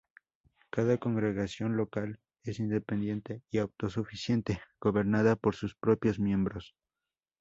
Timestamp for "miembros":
6.19-6.73